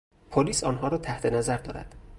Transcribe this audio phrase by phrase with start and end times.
[0.31, 1.95] پلیس آنها را تحت نظر دارد.